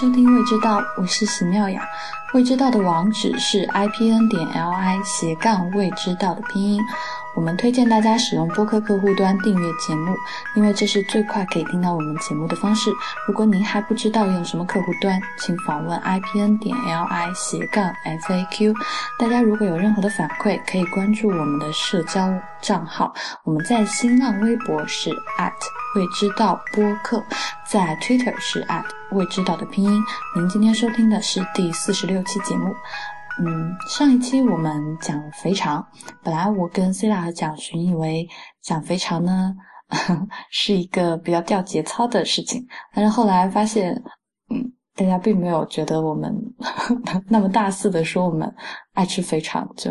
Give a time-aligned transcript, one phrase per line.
[0.00, 1.80] 收听未知道，我是席妙雅。
[2.32, 6.82] 未知道的网址是 i p n 点 l i 斜杠未知道的拼音。
[7.34, 10.14] 我们推荐大家使用播客客户端订阅节目，
[10.54, 12.90] 因为这是最快可以听到我们节目的方式。
[13.26, 18.72] 如果您还不知道用什么客户端，请访问 i p n 点 l i 斜杠 f a q。
[19.18, 23.12] 大家如果有任何的反馈，可以关注我们的社交账号。
[23.42, 25.52] 我们在新浪微博是 at
[25.96, 27.22] 未知道播客，
[27.66, 30.02] 在 Twitter 是 at 未知道的拼音。
[30.36, 32.74] 您今天收听的是第四十六期节目。
[33.40, 35.84] 嗯，上一期我们讲肥肠，
[36.22, 38.28] 本来我跟 C 拉和蒋寻以为
[38.62, 39.52] 讲肥肠呢
[40.50, 44.00] 是一个比较掉节操的事情，但是后来发现，
[44.50, 46.32] 嗯，大家并没有觉得我们
[47.28, 48.54] 那么大肆的说我们
[48.92, 49.90] 爱吃肥肠就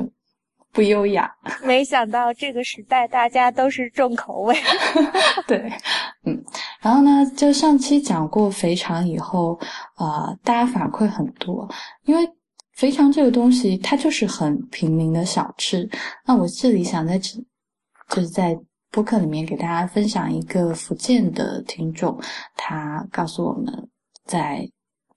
[0.71, 1.29] 不优雅。
[1.65, 4.55] 没想到这个时代大家都是重口味。
[5.45, 5.69] 对，
[6.25, 6.41] 嗯，
[6.79, 9.59] 然后呢，就上期讲过肥肠以后，
[9.95, 11.69] 啊，大家反馈很多，
[12.05, 12.25] 因为。
[12.75, 15.87] 肥肠这个东西，它就是很平民的小吃。
[16.25, 17.39] 那我这里想在这，
[18.09, 18.57] 就是在
[18.91, 22.19] 播客里面给大家分享一个福建的听众，
[22.55, 23.71] 他告诉我们
[24.25, 24.67] 在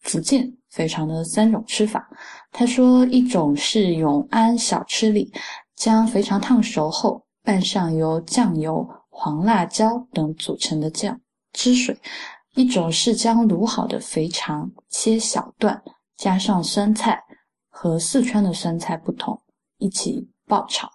[0.01, 2.09] 福建肥肠的三种吃法。
[2.53, 5.33] 他说，一种是永安小吃里
[5.75, 11.19] 将肥肠烫熟后，拌上由酱油、黄辣椒等组成的酱
[11.53, 11.95] 汁水；
[12.55, 15.83] 一种是将卤好的肥肠切小段，
[16.17, 17.23] 加上酸菜。
[17.79, 19.39] 和四川的酸菜不同，
[19.77, 20.91] 一起爆炒。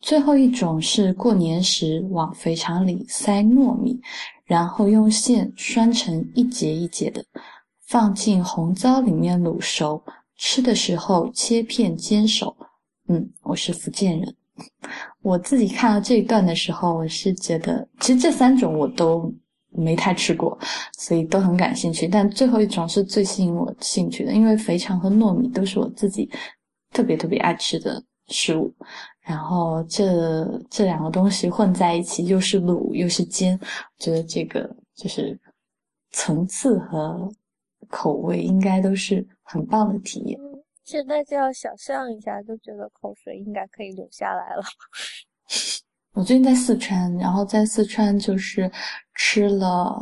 [0.00, 4.00] 最后一种是过年时往肥肠里塞糯米，
[4.44, 7.24] 然后用线拴成一节一节的，
[7.86, 10.02] 放进红糟里面卤熟。
[10.36, 12.54] 吃的时候切片煎熟。
[13.06, 14.34] 嗯，我是福建人，
[15.22, 19.32] 我自己看到这一段的时候，我是觉得，其实这三种我都。
[19.74, 20.58] 没太吃过，
[20.98, 22.06] 所以都很感兴趣。
[22.08, 26.30] 但最后一种是最吸引我兴趣的，因为肥肠和糯米都是我自己
[26.90, 28.74] 特别特别爱吃的食物。
[29.20, 33.58] 然后这这两个东西混在一起，又是卤又是煎，
[33.98, 35.38] 觉得这个就是
[36.10, 37.28] 层次和
[37.88, 40.38] 口味应该都是很棒的体验。
[40.84, 44.62] 现在就要想象一下，就觉得口水应该可以流下来了。
[46.14, 48.70] 我最近在四川，然后在四川就是
[49.16, 49.92] 吃了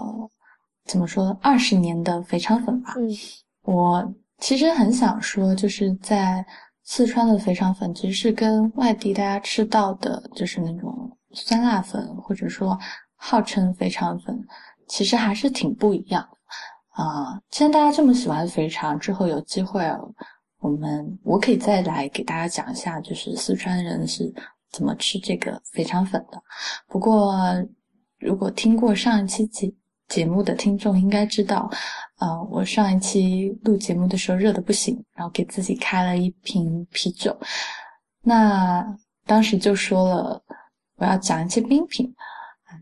[0.84, 2.92] 怎么说二十年的肥肠粉吧。
[2.98, 3.08] 嗯，
[3.62, 6.44] 我其实很想说，就是在
[6.84, 12.78] 四川的肥肠粉其实是跟外地大家吃到的，就是那种酸辣粉或者说
[13.16, 14.38] 号称肥肠粉，
[14.86, 17.40] 其实还是挺不一样的啊。
[17.48, 19.82] 既然大家这么喜欢肥肠，之后有机会，
[20.58, 24.30] 我们我可以再来给大家讲一下，就是四川人是。
[24.72, 26.42] 怎么吃这个肥肠粉的？
[26.88, 27.34] 不过，
[28.18, 29.72] 如果听过上一期节
[30.08, 31.70] 节目的听众应该知道，
[32.18, 37.38] 呃，我上一期录节目的时候热的不行，然后给自己开了一瓶啤酒。
[38.22, 38.84] 那
[39.26, 40.42] 当时就说了
[40.96, 42.12] 我要讲一些冰品。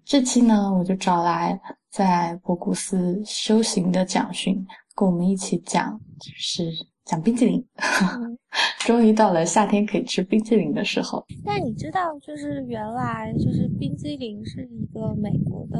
[0.04, 4.64] 这期呢，我就找来在博古斯修行的蒋勋，
[4.94, 6.89] 跟我们一起讲，就是。
[7.04, 7.64] 讲冰淇淋，
[8.86, 11.24] 终于到了夏天可以吃冰淇淋的时候。
[11.44, 15.78] 但你知道，就是原来就是冰激凌是一个美国的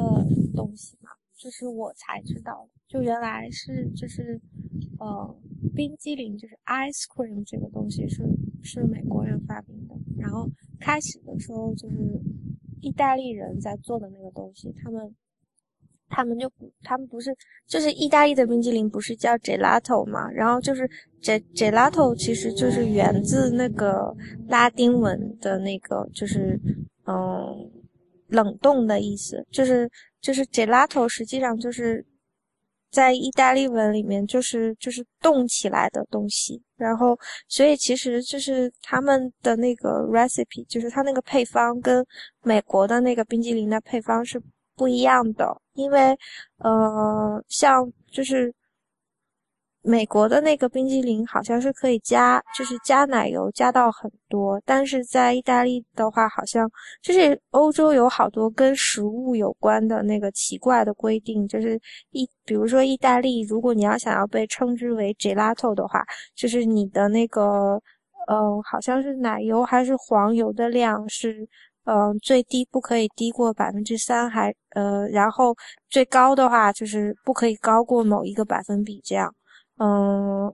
[0.55, 1.09] 东西吗？
[1.37, 4.39] 就是我才知道的，就原来是就是
[4.99, 5.35] 呃，
[5.75, 8.23] 冰激凌就是 ice cream 这个东西是
[8.61, 9.95] 是美国人发明的。
[10.17, 10.47] 然后
[10.79, 11.95] 开始的时候就是
[12.81, 15.15] 意大利人在做的那个东西，他们。
[16.11, 16.51] 他们就，
[16.83, 17.33] 他们不是，
[17.65, 20.29] 就是意大利的冰激凌不是叫 gelato 嘛？
[20.29, 20.85] 然后就是
[21.21, 24.13] ge gelato 其实就是源自那个
[24.49, 26.59] 拉丁文的那个，就是
[27.07, 27.71] 嗯，
[28.27, 29.89] 冷冻的意思，就是
[30.19, 32.05] 就是 gelato 实际上就是
[32.91, 36.61] 在意大利文里面就是就是冻起来的东西。
[36.75, 37.17] 然后
[37.47, 42.05] 所以其实就是他们的那个 recipe，就是它那个配方跟
[42.43, 44.41] 美国的那个冰激凌的配方是。
[44.75, 46.17] 不一样的，因为，
[46.57, 48.53] 呃，像就是
[49.83, 56.69] 美国的那个冰激凌，好像是可以加，就是加奶油加到很多，但是在意大利的话，好像
[57.01, 61.79] 就是欧洲有好多跟食物有关的那个奇怪的规定，就是
[62.11, 66.03] 意，比如说意大利，如果你要想要被称之为 gelato 的话，
[66.35, 67.81] 就是你的那个，
[68.27, 71.47] 嗯，好像是奶油还是黄油的量是。
[71.85, 75.55] 嗯，最低不可以低过百分之三，还呃，然后
[75.89, 79.33] 最高的话就是不可以高过某一个百分比，这样，
[79.79, 80.53] 嗯，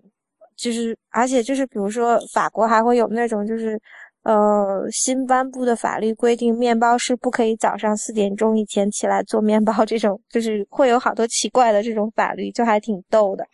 [0.56, 3.78] 就是而且就是比如说法国还会有那种就是，
[4.24, 13.46] 呃，新颁布的法律规定，面包师不可以早上四点钟以前起来做面包，这种就是会有好多奇怪的这种法律，就还挺逗的。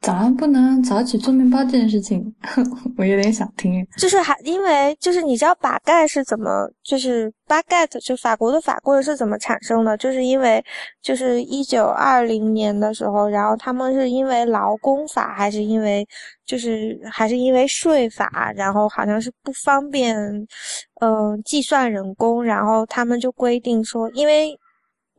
[0.00, 2.34] 早上不能早起做面包这件事情，
[2.96, 3.84] 我有点想听。
[3.96, 9.96] 就是还因为就是你知道巴盖是怎么，就是巴盖就法国的法棍是怎么产生的？
[9.96, 10.64] 就是因为
[11.02, 16.06] 就是一九二零年的时候，然后他们是因为劳工法还是因为
[16.46, 20.16] 就是还是因为税法，然后好像是不方便，
[21.00, 24.56] 嗯，计算人工，然后他们就规定说，因为。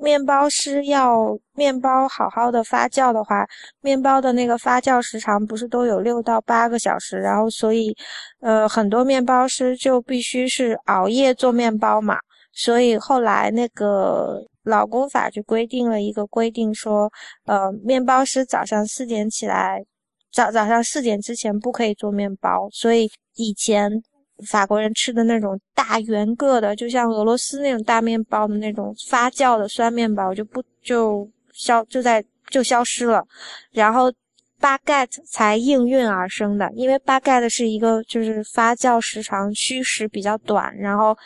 [0.02, 3.46] 面包师要面包好好的发酵的话，
[3.82, 7.94] 面包的那个发酵时长不是都有六到八个小时，然后所以，
[8.40, 12.18] 呃，很多面包师就必须是熬夜做面包嘛。
[12.54, 17.12] 所以后来那个劳工法就规定了一个规定，说，
[17.46, 19.84] 呃，面包师早上四点起来，
[20.32, 22.70] 早早上四点之前不可以做面包。
[22.72, 24.02] 所以以前。
[24.48, 33.26] 法国人吃的那种大圆个的，就像俄罗斯那种大面包的那种发酵的酸面包，就不就消就在就消失了。
[33.72, 34.12] 然后
[34.60, 41.18] 巴盖特才应运而生的，因为巴盖特是一个就是发酵时长需时比较短，然后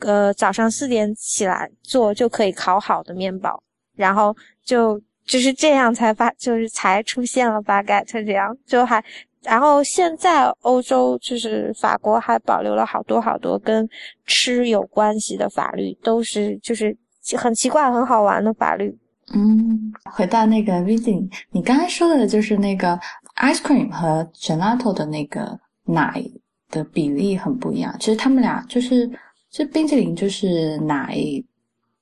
[0.00, 3.62] 呃早上四点起来做就可以烤好的面包，
[3.94, 9.04] 然后就就是这样才发就是才出现了巴盖特这样就还。
[9.46, 13.88] 然后现在欧洲就是法国还保留了好多好多跟
[14.26, 16.96] 吃有关系的法律，都是就是
[17.38, 18.92] 很奇怪很好玩的法律。
[19.32, 22.98] 嗯，回到那个 v i s i n 你刚才说的就是那个
[23.36, 26.22] ice cream 和 gelato 的那个奶
[26.70, 27.94] 的比例很不一样。
[28.00, 29.08] 其实他们俩就是，
[29.48, 31.16] 这冰淇淋就是奶、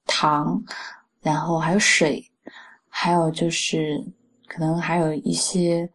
[0.07, 0.63] 糖，
[1.21, 2.25] 然后还有水，
[2.89, 4.03] 还有就是
[4.47, 5.87] 可能还有一些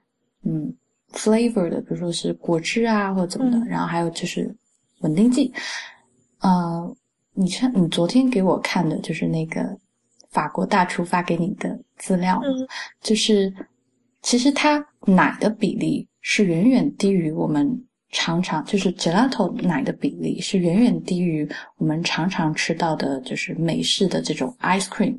[0.43, 0.71] 嗯。
[1.13, 4.55] Flavor 的，比如说是果汁啊，或者怎么的，然后还有就是
[4.99, 5.53] 稳定剂。
[6.39, 6.95] 呃，
[7.33, 9.77] 你看，你昨天给我看的就是那个
[10.29, 12.41] 法国大厨发给你的资料，
[13.01, 13.53] 就是
[14.21, 21.47] 其实它奶的比例是远远低于我们常常就是 gelato 奶的比例是远远低于
[21.77, 25.17] 我们常常吃到的，就是美式的这种 ice cream，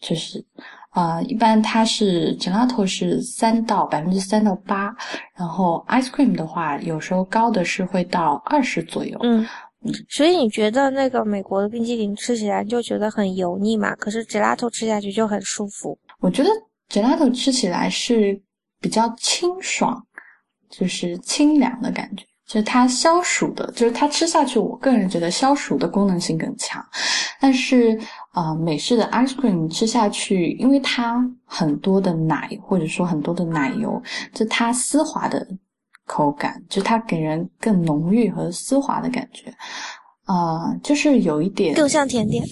[0.00, 0.44] 就是。
[0.90, 4.94] 啊，一般它是 gelato 是三到百分之三到八，
[5.36, 9.18] 然后 ice cream 的话，有时候高的是会到二十左右。
[9.22, 9.46] 嗯
[9.84, 13.94] 嗯，所以你觉得那个美国的冰激凌吃起来就觉得很油腻嘛？
[13.96, 15.96] 可是 gelato 吃下去就很舒服。
[16.20, 16.50] 我觉得
[16.90, 18.40] gelato 吃起来是
[18.80, 20.04] 比较清爽，
[20.68, 22.24] 就是清凉的感觉。
[22.46, 26.82] 就是它消暑的，就是它吃下去，我个人觉得消暑的功能性更强。
[27.38, 28.00] 但是
[28.32, 34.02] 啊，美式的 ice cream 吃下去，因为它很多的奶或者说很多的奶油，
[34.32, 35.46] 就它丝滑的
[36.06, 39.52] 口感，就它给人更浓郁和丝滑的感觉。
[40.24, 42.44] 啊，就是有一点更像甜点。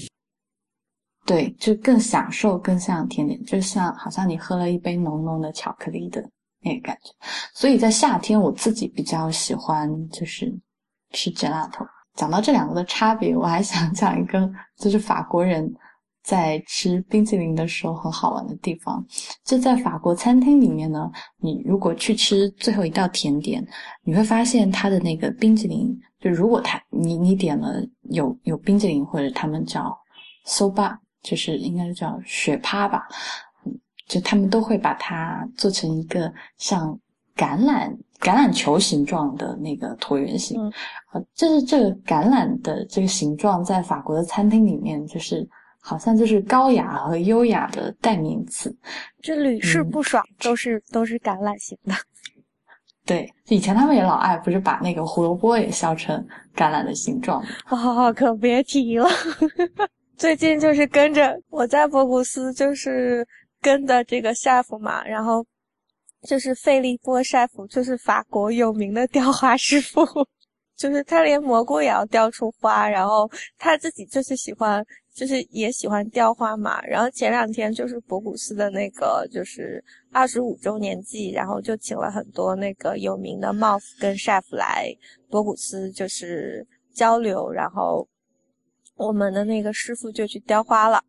[1.25, 6.23] 对，就更享受，更像甜点，就像好像你喝了一杯浓浓的巧克力的。
[6.63, 7.13] 那个感觉，
[7.55, 10.53] 所以在夏天我自己比较喜欢就是
[11.13, 11.87] 吃 gelato。
[12.17, 15.71] 讲到这两个的差别，我还想讲一个，就是法国人
[16.25, 19.05] 在吃冰淇淋的时候很好玩的地方。
[19.45, 23.65] 就在法国餐厅里面呢，你如果去吃最后一道甜点，
[24.03, 27.81] 你会发现它的那个冰淇淋，就如果他你你点了
[28.11, 29.97] 有有冰淇淋或者他们叫
[30.47, 33.07] soba，就是应该是叫雪趴吧。
[34.09, 36.97] 就他们都会把它做成一个像
[37.37, 40.59] 橄榄橄榄球形状的那个椭圆形，
[41.13, 45.47] 呃，就是这个橄榄的这个形状，在法国的餐厅里面，就是
[45.81, 48.75] 好像就是高雅和优雅的代名词。
[49.21, 51.95] 这屡试不爽，都是都是橄榄形的。
[53.05, 56.27] 对，以前他们也老爱，不是把那个胡萝卜也削成
[56.57, 57.45] 橄榄的形状。
[57.69, 59.09] 哦，可别提了。
[60.17, 63.27] 最近就是跟着我在博古斯，就是。
[63.63, 65.45] 跟的这个 chef 嘛，然后
[66.27, 70.05] 就是费利波 chef，就是法国有名的雕花师傅，
[70.77, 76.85] 就是他连蘑菇也要雕出花，然后他自己就是喜欢，就是也喜欢雕花嘛。
[76.85, 84.95] 然后前两天就是博古斯的那个就是二十五周年祭，然后就请了很多那个有名的 m o f 跟 chef 来
[85.31, 88.07] 博古斯就是交流，然后
[88.97, 91.01] 我们的那个师傅就去雕花了，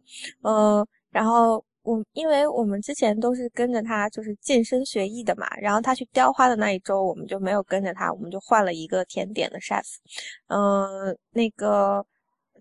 [0.43, 1.63] 嗯，然后。
[1.87, 5.47] 我因为我们之前都是跟着他，就是健身学艺的嘛。
[5.57, 9.85] 然后他去雕花的那一周，我们就没有跟着他，我们就换了一个甜点的 chef。
[10.47, 12.05] 嗯，那个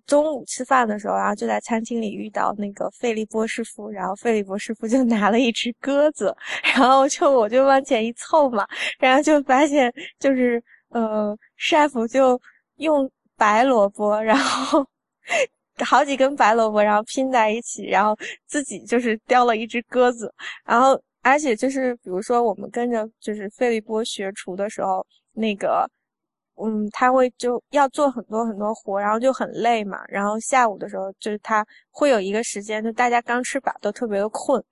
[0.07, 8.65] 中午吃饭的时候，然后就在餐厅里遇到那个费利波师傅，然后费利波师傅就拿了一只鸽子，然后就我就往前一凑嘛，
[9.01, 12.41] 然后就发现就是呃，chef 就
[12.77, 14.87] 用白萝卜，然后。
[15.85, 18.17] 好几根白萝卜，然后拼在一起，然后
[18.47, 20.33] 自己就是雕了一只鸽子，
[20.65, 25.89] 然后而且就是比如说我们跟着就是费利波学厨的时候，那个。
[26.59, 30.03] 嗯，他会就要做很多很多活，然后就很累嘛。
[30.09, 34.65] 然后下午的时候，就是他会有一个时间，就大家刚吃饱都特别的困，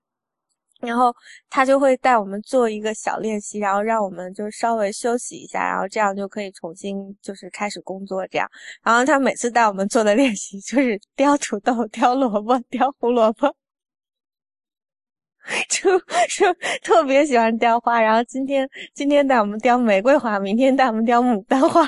[0.80, 1.14] 然后
[1.48, 8.48] 他就会带我们做一个小练习，然后让我们就稍微休息一下，然后这样就可以重新就是开始工作这样。
[8.82, 13.54] 然后他每次带我们做的练习就是雕土豆、雕萝卜、雕胡萝卜。
[15.68, 16.50] 就就
[16.82, 21.86] 特别喜欢雕花，然后今天今天带我们雕玫瑰花，明天带我们雕牡丹花，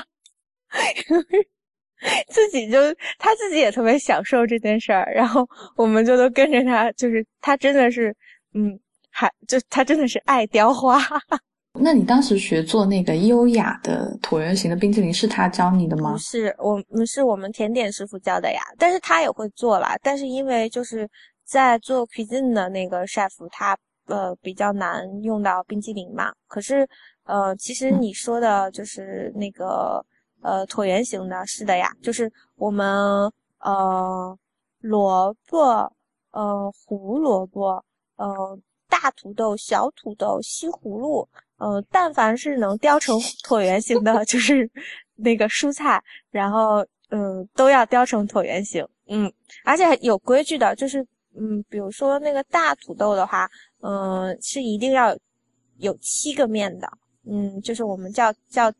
[2.29, 2.77] 自己就
[3.17, 5.43] 他自己也特别享受这件事儿，然后
[5.75, 8.15] 我们就都跟着他，就是他真的是，
[8.53, 10.99] 嗯，还就他真的是爱雕花。
[11.79, 16.11] 那你当时学做那个优雅的椭圆形的冰淇淋，是他教你的吗？
[16.11, 21.09] 不是，我们是我们甜点师傅教的呀，但是他也会做啦，但是因为就是。
[21.49, 23.73] 在做 cuisine 的那个 chef，他
[24.07, 26.29] 呃比较难用到冰激凌嘛。
[26.45, 26.85] 可是
[27.23, 30.05] 呃，其实你说的就是那个
[30.41, 34.37] 呃椭圆形的，是的呀，就是我们呃
[34.81, 35.89] 萝卜
[36.31, 37.81] 呃胡萝卜
[38.17, 38.59] 呃
[38.89, 44.69] 大土豆小土豆西葫芦呃，但凡是能雕成椭圆形的， 就是
[45.15, 49.31] 那个蔬菜，然后嗯都要雕成椭圆形，嗯，
[49.63, 51.05] 而且有规矩的，就是。
[51.39, 53.47] 嗯，比如说那个大土豆的话，
[53.81, 55.15] 嗯，是一定要
[55.77, 56.91] 有七个面的，
[57.29, 58.73] 嗯，就是我们叫叫，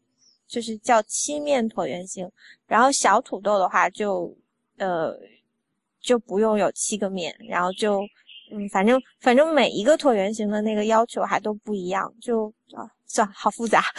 [0.48, 2.27] 就是叫七面椭圆形。
[2.65, 4.36] 然后小土豆的话，就
[4.79, 5.15] 呃
[6.01, 8.01] 就不用有七个面，然后就
[8.51, 13.83] 嗯，反正反正每一个椭圆形的那个要求还都不一样，就啊，算好复杂。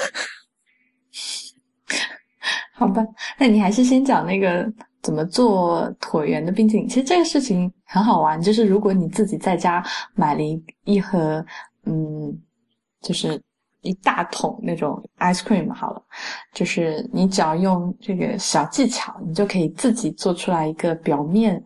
[2.74, 3.04] 好吧，
[3.38, 4.72] 那你还是先讲那个。
[5.00, 6.88] 怎么做椭圆的冰淇淋？
[6.88, 9.82] 其实这个事情很好玩，就是如果你自己在家
[10.14, 11.42] 买了一一盒，
[11.84, 12.36] 嗯，
[13.00, 13.40] 就是
[13.82, 16.02] 一大桶那种 ice cream 好了，
[16.52, 21.64] 就是你只要用这个小技巧，你就可以自己做出来一个表面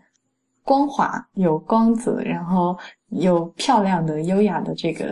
[0.64, 2.78] 光滑、有光泽，然后
[3.08, 5.06] 有漂亮的、优雅的这个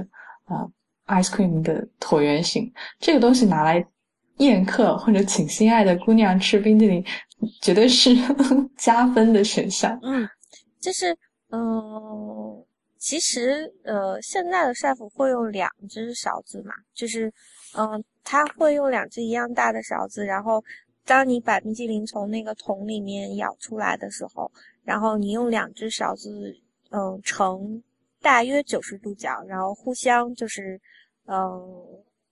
[0.47, 0.71] 呃
[1.07, 2.73] ice cream 的椭圆形。
[2.99, 3.85] 这个东西拿来
[4.39, 7.05] 宴客或者请心爱的姑娘吃冰淇淋。
[7.63, 8.15] 绝对是
[8.77, 9.99] 加分的选项。
[10.03, 10.29] 嗯，
[10.79, 11.17] 就是，
[11.49, 12.63] 嗯，
[12.99, 17.33] 其实，呃，现在的 chef 会用两只勺子嘛，就是，
[17.79, 20.63] 嗯，他会用两只一样大的勺子，然后，
[21.07, 24.53] 当你把冰激凌从那个桶里面舀出来的时候，
[24.91, 26.53] 然后你用两只勺子，
[26.91, 27.81] 嗯，成
[28.21, 30.81] 大约九十度角，然后互相就是，
[31.27, 31.39] 嗯，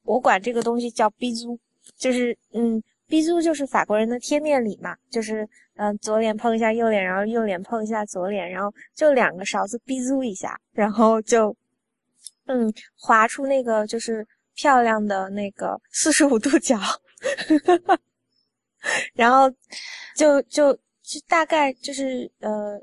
[0.03, 1.57] 我管这个东西叫 b 珠，
[1.97, 2.83] 就是，嗯。
[3.11, 11.57] 逼租就是法国人的贴面礼嘛，就是嗯，左脸碰一下右脸，然后右脸碰一下左脸，然后就两个勺子逼租一下，然后就
[12.45, 16.79] 嗯划出那个就是漂亮的那个四十五度角，
[19.17, 19.51] 然后
[20.15, 22.79] 就就就大概就是呃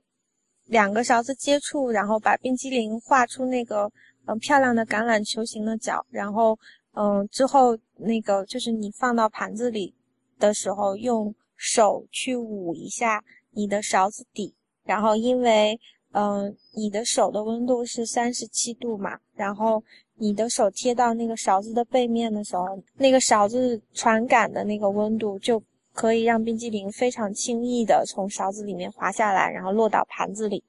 [0.66, 3.92] 两个勺子接触，然后把冰激凌画出那个
[4.26, 6.58] 嗯漂亮的橄榄球形的角，然后
[6.94, 9.94] 嗯之后那个就是你放到盘子里。
[10.38, 14.54] 的时候用手去捂一下你的勺子底，
[14.84, 15.80] 然后因为
[16.12, 19.82] 嗯你的手的温度是三十七度嘛，然后
[20.16, 25.64] 你的手贴到那个勺子的背面的时候，那个勺子传感的那个温度就
[25.96, 30.64] 可以让冰激凌非常轻易的从勺子里面滑下来，然后落到盘子里。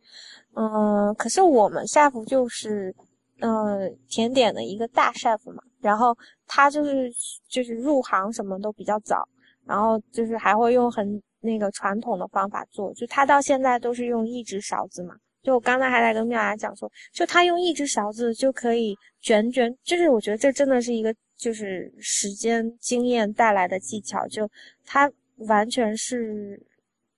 [0.54, 2.94] 嗯，可是我们 chef 就是
[3.40, 6.16] 嗯甜点的一个大 chef 嘛，然后
[6.46, 7.12] 他就是
[7.50, 9.28] 就是入行什么都比较早。
[9.66, 15.12] 然后就是还会用很那个传统的方法做，就他到现在都是用一只勺子嘛。
[15.42, 24.50] 就我刚才还在跟妙雅讲说，就他用一只勺子就可以卷卷，就是我觉得这真的是一个就是时间经验带来的技巧，就
[24.84, 26.60] 他完全是，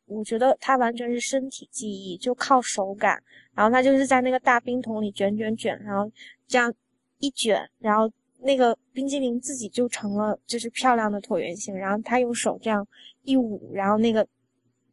[0.07, 3.23] 我觉得他完全是身体记忆，就靠手感。
[3.55, 6.11] 然后他就是在那个大冰桶里卷卷卷，然后
[6.47, 6.73] 这样
[7.19, 8.11] 一卷，然后。
[8.41, 12.87] 那个冰激凌自己就成了，就是漂亮的椭圆形，然后他用手这样
[13.25, 14.25] 一捂，然后那个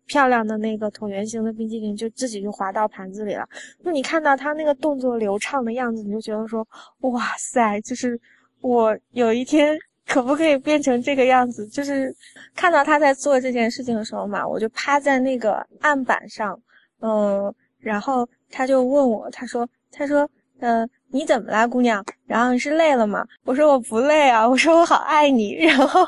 [0.07, 3.47] 漂亮的那个椭圆形的冰激凌就自己就滑到盘子里了。
[3.83, 6.67] 就你看到他那个动作流畅的样子，你就觉得说，
[7.01, 8.19] 哇塞，就是
[8.67, 11.67] 我有一天 可不可以变成这个样子？
[11.67, 12.13] 就是
[12.55, 16.59] 看到他在做这件事情的时候嘛，我就趴在那个案板上，
[17.01, 20.29] 嗯，然后他就问我，他说，他说，
[20.59, 20.89] 嗯。
[21.11, 22.03] 你怎么了，姑娘？
[22.25, 23.25] 然后你是累了吗？
[23.45, 25.53] 我说我不累啊，我说我好爱你。
[25.63, 26.05] 然后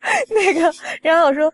[0.30, 1.52] 那个，然后我说，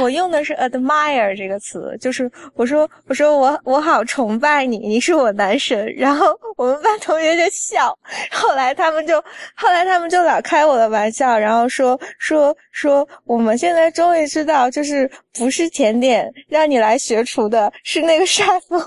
[0.00, 5.92] 我用的是 admire 这个词，就是我说我说我我好崇拜你，你是我男神。
[5.96, 7.96] 然后我们班同学就笑，
[8.30, 9.20] 后来他们就
[9.54, 18.78] 后来他们就老开我的玩笑，然后说说说我们现在终于知道，就是不是甜点让你来学厨的，是那个帅傅。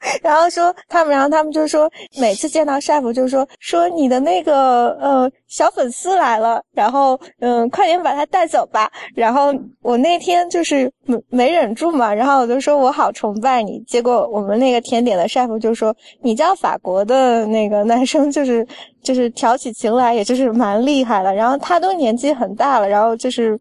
[0.22, 8.90] 然后说他们，然后他们就说，每次见到 chef 就说说你的那个呃小粉丝来了，然后嗯快点把他带走吧。
[9.14, 9.52] 然后
[9.82, 13.78] 我那天就是没没忍住嘛，然后我就说我好崇拜你。
[13.86, 18.66] 结果我们那个甜点的 chef 就说你叫法国的那个男生就是
[19.02, 21.34] 就是挑起情来，也就是蛮厉害的。
[21.34, 23.58] 然后他都年纪很大了，然后就是。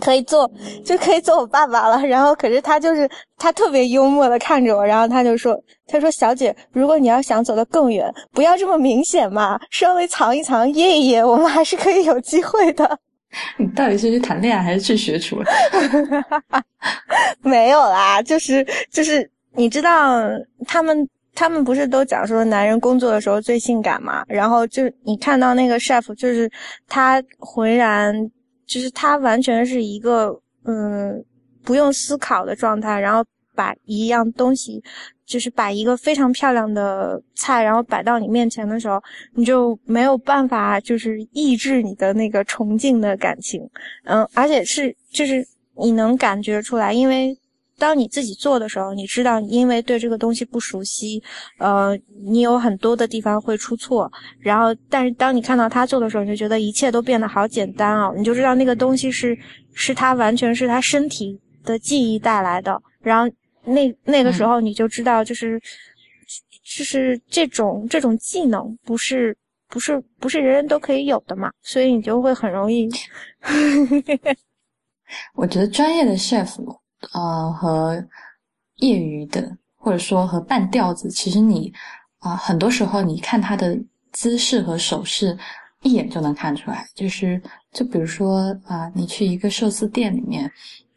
[0.00, 0.50] 可以做，
[0.84, 2.04] 就可以做我爸爸了。
[2.06, 3.08] 然后，可是他就是
[3.38, 12.98] 他特别幽默的看着我，然后他就说：“他说小姐，如果你要想走得更远，不要这么明显嘛，稍微藏一藏，掖一掖，我们还是可以有机会的。”
[13.56, 15.42] 你到底是去谈恋爱还是去学厨？
[17.42, 20.22] 没有啦，就是就是，你知道
[20.66, 24.24] 他们他们不是都讲说男人工作的时候最性感嘛？
[24.28, 26.50] 然后就你看到那个 chef，就是
[26.88, 28.30] 他浑然。
[28.66, 31.24] 就是他完全是一个嗯
[31.62, 34.82] 不用思考的状态，然后把一样东西，
[35.24, 39.02] 就是把一个非常漂亮的菜，然后摆到你面前的时候，
[39.34, 43.68] 你就没有办法就是抑制你的那个崇敬的感情，
[44.04, 47.36] 嗯，而且是就是你能感觉出来，因为。
[47.78, 51.22] 当你自己做的时候，你知道，因为对这个东西不熟悉，
[51.58, 54.10] 呃，你有很多的地方会出错。
[54.38, 58.14] 然后，但是当你看到他做的时候，你就觉得一切都变得好简单哦。
[58.16, 59.36] 你就知道那个东西是，
[59.72, 62.80] 是他完全是他身体的记忆带来的。
[63.02, 63.28] 然后
[63.64, 65.60] 那那个时候你就知道，就是，
[66.76, 69.36] 就是这种这种技能不是
[69.68, 72.88] 不是不是人人都可以有的嘛，所以你就会很容易。
[75.34, 76.56] 我觉得专业的 chef。
[77.12, 78.04] 呃，和
[78.76, 81.72] 业余的，或者说和半吊子，其实你
[82.18, 83.78] 啊，很多时候你看他的
[84.12, 85.36] 姿势和手势，
[85.82, 86.86] 一眼就能看出来。
[86.94, 87.40] 就是，
[87.72, 90.50] 就比如说啊，你去一个寿司店里面，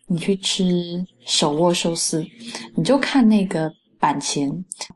[0.08, 2.26] 你去吃手握寿司，
[2.76, 4.50] 你就看那个板前，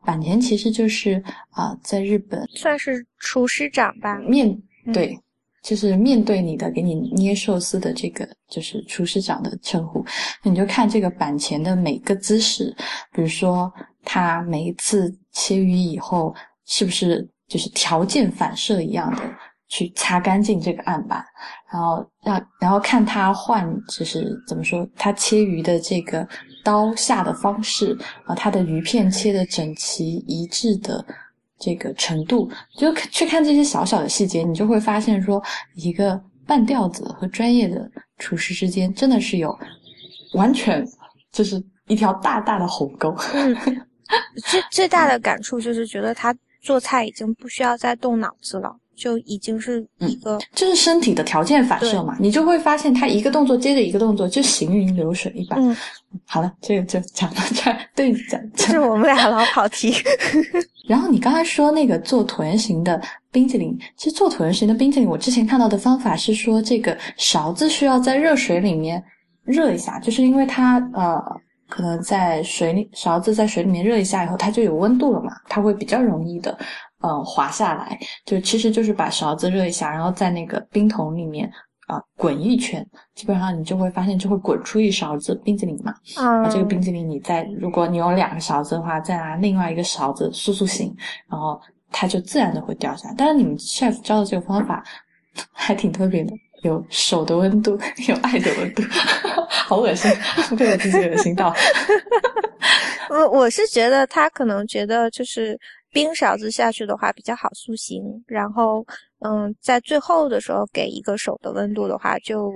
[0.06, 4.62] 板前其实就是啊，在日本算是厨师长吧，面
[4.94, 5.20] 对。
[5.62, 10.04] 就是面对你的，给你捏寿司的这个，就是厨师长的称呼。
[10.44, 12.76] 你就看这个板前的每个姿势，
[13.14, 13.72] 比如说
[14.04, 16.34] 他每一次切鱼以后，
[16.66, 19.22] 是不是就是条件反射一样的
[19.70, 21.24] 去擦干净这个案板，
[21.72, 26.28] 然后让然后看他换，就是怎么说，他切鱼的这个
[26.64, 27.96] 刀下的方式
[28.26, 31.06] 啊，他的鱼片切的整齐一致的。
[31.62, 35.42] 这个程度，就去看这些小小的细节，你就会发现说，
[35.76, 39.58] 一个半吊子和专业的厨师之间真的是有
[40.34, 40.84] 完全
[41.32, 43.16] 就是一条大大的鸿沟。
[43.34, 43.56] 嗯，
[44.50, 48.76] 最最大的感触就是觉得他做菜已经不需要再动脑子了。
[49.02, 55.60] 就已经是一个，就是身体的条件反射嘛，你就会发现他一个动作接着一个动作，就行云流水一般。
[55.60, 55.76] 嗯，
[56.28, 58.40] 好了，这个就讲到这儿，对讲。
[58.56, 59.92] 是我们俩老跑题。
[60.88, 69.04] 然后你刚才说那个做椭圆形的冰淇淋，其实做椭圆形的冰淇淋，我之前看到的方法是说，这个勺子需要在热水里面
[69.44, 71.20] 热一下，就是因为它呃，
[71.68, 76.56] 可能在水里勺子在水里面热一下以后，它就有温度了嘛，它会比较容易的。
[77.04, 81.52] 嗯，滑下来就其实就是把勺子热一下，然后在那个冰桶里面
[81.88, 82.86] 啊滚一圈，
[83.16, 85.94] 基本上你就会发现就会滚出一勺子冰淇淋嘛。
[86.16, 90.96] 啊，这个冰淇淋你再如果你有两个勺子的话，再拿另外一个勺子塑塑形，
[91.28, 91.60] 然后
[91.92, 93.16] 它就自然的会掉下来。
[93.18, 94.84] 但是你们 chef 教的这个方法
[95.52, 97.72] 还挺特别的，有手的温度，
[98.08, 98.84] 有爱的温度，
[99.50, 100.12] 好恶心，
[100.56, 101.52] 被我自己恶心到。
[103.10, 105.60] 我我是觉得他可能觉得就是。
[105.92, 108.86] 冰勺子下去的话比较好塑形，然后，
[109.20, 112.52] 嗯，在最后的时候给一个手的温度的话，就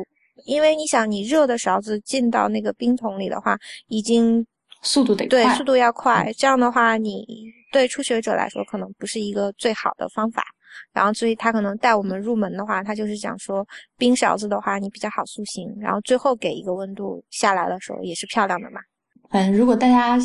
[0.45, 4.45] 因为你想，你热的勺子进到那个冰桶里的话，已经
[4.81, 6.31] 速度得对，速度要快。
[6.37, 7.25] 这样的话，你
[7.71, 10.43] 对初学者来说可能不是一个最好的方法。
[10.91, 13.65] 然后，所以他可能带我们入门的话，他就是讲说，
[13.97, 18.81] 冰勺子的话你比较好塑形，然后最后给一个温度下来的时候也是漂亮的嘛。
[19.29, 20.19] 反正如果大家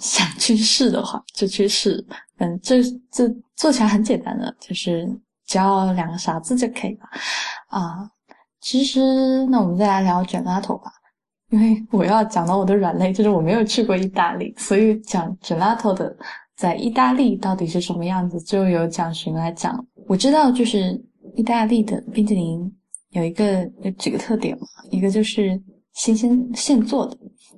[0.00, 2.04] 想去试的话，就去试。
[2.38, 2.82] 嗯，这
[3.12, 5.06] 这做起来很简单的，就是
[5.46, 7.00] 只要两个勺子就可以了
[7.68, 8.10] 啊。
[8.60, 10.90] 其实，那我们再来聊卷拉头吧，
[11.50, 16.14] 因为我要讲到我的软肋，就是我没有去过意大利，所以讲卷拉头的
[16.56, 19.82] 在意大利到底是什么样子，就由蒋寻来讲。
[20.08, 20.98] 我知道，就是
[21.36, 22.70] 意大利的冰淇淋
[23.10, 25.60] 有一个有几个特点嘛，一个就是
[25.92, 27.16] 新鲜现做的，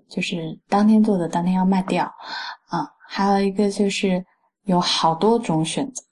[0.09, 2.05] 就是当天做的当天要卖掉
[2.69, 2.91] 啊。
[3.09, 4.25] 还有一个就是
[4.65, 6.03] 有好多种选择，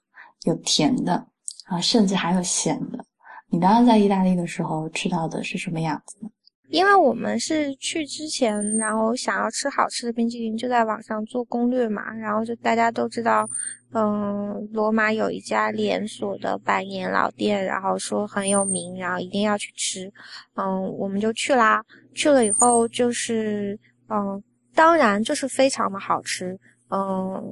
[0.45, 1.27] 有甜的
[1.67, 3.05] 啊，甚至还有咸的。
[3.49, 6.31] 你当时在意大利的时候吃到的是什么样子呢？
[6.71, 12.15] 因为我们是去之前，然后想要吃好吃的冰淇淋，就在网上做攻略嘛。
[12.15, 13.49] 然后就大家都知道，
[13.93, 20.11] 嗯，罗马有一家连锁的百年老店，然后说很有名，然后一定要去吃。
[20.55, 21.85] 嗯，我们就去啦。
[22.15, 23.77] 去了以后就是，
[24.09, 24.41] 嗯，
[24.73, 26.57] 当然就是非常的好吃。
[26.91, 27.45] 嗯，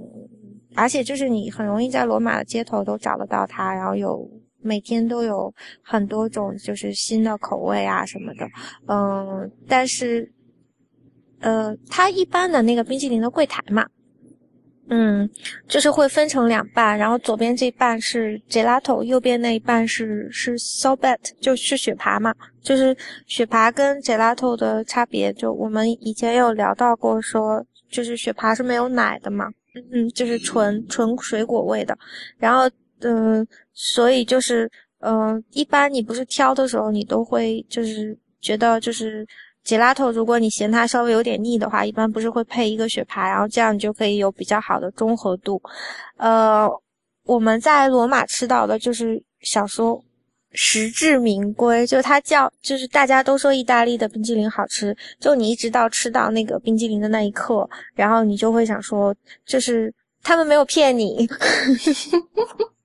[0.77, 4.31] 而且就是你很容易在罗马的街头都找得到它，然后有。
[4.61, 8.47] 每天都有很多种，就是新的口味啊什么的，
[8.87, 10.31] 嗯，但是，
[11.41, 13.87] 呃，它一般的那个冰淇淋的柜台嘛，
[14.89, 15.29] 嗯，
[15.69, 29.49] 就是会分成两半，然后左边这半是 gelato，右边那一半是是 s o b e t 就是雪爬嘛，就是雪爬跟 gelato 的差别，就我们以前有聊到过，说就是雪爬是没有奶的嘛，
[29.93, 31.97] 嗯，就是纯纯水果味的，
[32.39, 32.69] 然后。
[33.01, 39.27] 嗯，所以就是，嗯，一般你不是挑的时候，你都会就是觉得就是
[39.65, 45.61] gelato，如果你嫌它稍微有点腻的话，一般不是会配一个雪爬，然后这样你就可以有比较好的中和度。
[46.17, 46.69] 呃，
[47.25, 50.03] 我们在罗马吃到的就是想说
[50.53, 61.29] 实至名归，就它叫就是大家都说意大利的冰激凌好吃，就你一直到吃到那个冰激凌的那一刻，然后你就会想说，就是他们没有骗你。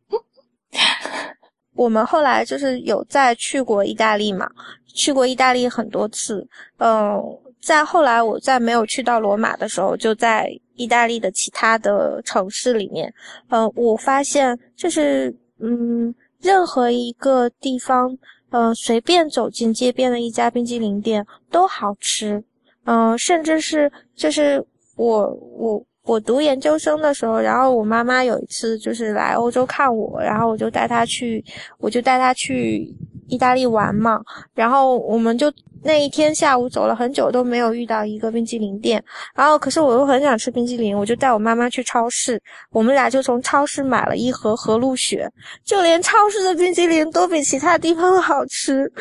[1.76, 4.50] 我们后来就是有再去过意大利嘛，
[4.94, 6.48] 去过意大利很多次。
[6.78, 7.20] 嗯，
[7.62, 13.14] 在后来我在没有去到罗马的时候，就在意大利的其他的城市里面，
[13.50, 18.16] 嗯，我发现就是嗯，任何一个地方，
[18.52, 22.44] 嗯，随便走进街边的一家冰激凌店都好吃，
[22.86, 24.64] 嗯，甚至是就是
[24.96, 25.84] 我我。
[26.06, 31.44] 我读研究生的时候，然后我妈妈有一次就是来欧洲看我，然后我就带她去，
[31.80, 32.88] 我就带她去
[33.28, 34.22] 意大利玩嘛。
[34.54, 39.02] 然后我们就那一天下午走了很久都没有遇到一个冰激凌店。
[39.34, 45.26] 然后可是我又很想吃冰激凌，我就带我妈妈去超市，我们俩就从超市买了一盒和路雪。
[45.64, 48.92] 就连超市的冰激凌都比其他地方好吃。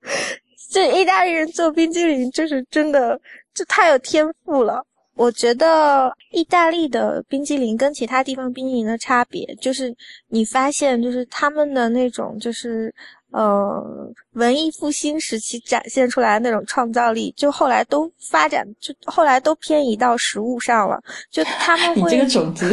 [0.70, 3.18] 这意大利人做冰激凌就是真的，
[3.54, 4.84] 就太有天赋了。
[5.16, 9.94] 我觉得意大利的冰激凌跟其他地方冰激凌的差别，就是
[10.28, 12.92] 你发现，就是他们的那种，就是
[13.30, 13.84] 呃，
[14.32, 20.98] 文艺复兴时期展现出来的那种创造力，就后来都发展，就后来都偏移到食物上了。
[21.30, 22.66] 就他们 会，你这个总结，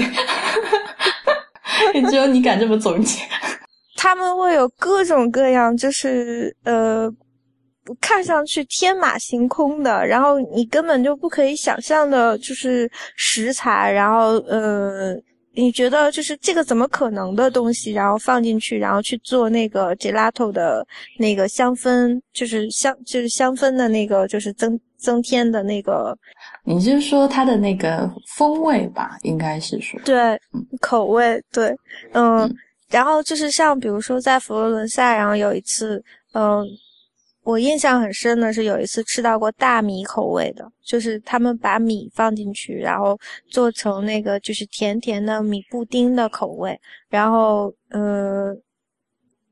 [2.10, 3.22] 只有你敢这么总结。
[3.98, 7.14] 他们会有各种各样，就是呃。
[7.96, 15.14] 看上去天马行空的，然后你根本就不可以想象的，就是食材，然后呃，
[15.54, 20.86] 你觉得就是这个怎么可能的东西，然后放进去，然后去做那个 gelato 的
[21.18, 26.18] 那个香氛，就是香就是香氛的那个就是增增添的那个，
[26.64, 29.18] 你是说它的那个风味吧？
[29.24, 30.40] 应该是说对
[30.82, 31.76] 口味对，
[32.14, 32.54] 嗯，
[32.90, 36.66] 然后就是像比如说在佛罗伦萨，然后有一次，嗯。
[37.48, 43.18] 我印象很深的是有一次吃到过大米口味的，就是他们把米放进去，然后
[43.50, 48.54] 做成那个就是甜甜的米布丁的口味，然后呃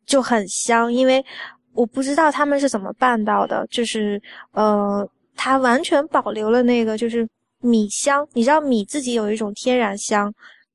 [0.06, 1.24] 就很香，因为
[1.72, 7.26] 我不知道他们是怎么办到的，就是呃它完全保留了那个就是
[7.62, 10.30] 米香，你知道米自己有一种天然香，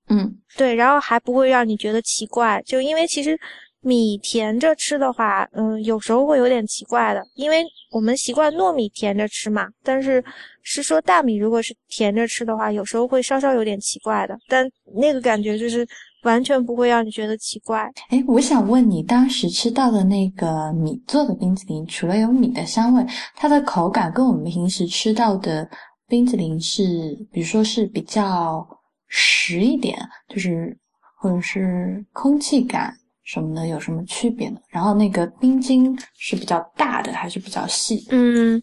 [0.09, 3.39] 嗯，对，然后还不会让你觉得奇怪，就因为其实。
[3.83, 9.67] 米甜着吃的话，嗯，有时候会有点奇怪的，因为我们习惯糯米甜着吃嘛。
[9.83, 10.23] 但是
[10.63, 14.37] 是说大米如果是甜着吃的话，有时候会稍稍有点奇怪的。
[14.49, 15.87] 但那个感觉就是
[16.25, 17.91] 完全不会让你觉得奇怪。
[18.11, 23.03] 哎，我想问你，当时吃到的那个米做的冰淇淋，除了有米的香味，
[23.35, 25.67] 它的口感跟我们平时吃到的
[26.07, 26.85] 冰淇淋是，
[27.33, 28.69] 比如说是比较
[29.09, 30.77] 实一点，就是
[31.19, 32.95] 或者是空气感。
[33.33, 34.59] 什么的有什么区别呢？
[34.71, 38.05] 然后那个冰晶是比较大的还是比较细？
[38.11, 38.61] 嗯，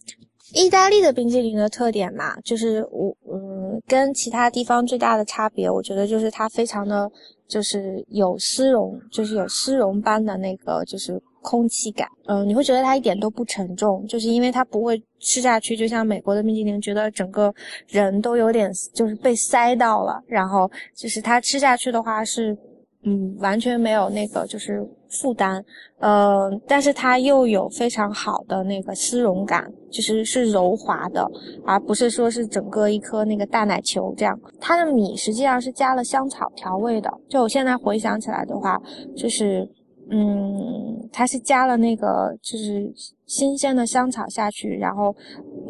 [0.54, 7.10] 意大利的冰激凌的特点嘛，就是我嗯跟其他地方最大的差别，我觉得就是它非常的
[7.48, 12.06] 就是有丝绒，就是有丝绒般的那个就是空气感。
[12.26, 17.54] 嗯，你会觉得它一点都不沉重，就是因为它不会吃下去，就像美国的冰激凌，觉得整个
[17.88, 22.58] 人都有点就是被塞到了，然后就是它吃下去的话是。
[23.08, 25.64] 嗯，完全没有那个就是负担，
[26.00, 31.26] 呃，但是它又有非常好的那个丝绒感，就是是柔滑的，
[31.66, 34.38] 而不是说是整个一颗那个大奶球这样。
[34.60, 38.78] 它的米实际上是加了香草调味的，就我现在回想起来的话，
[39.16, 39.66] 就是，
[40.10, 42.92] 嗯，它是加了那个就是
[43.26, 45.16] 新鲜的香草下去，然后